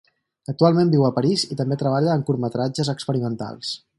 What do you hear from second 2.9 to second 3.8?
experimentals.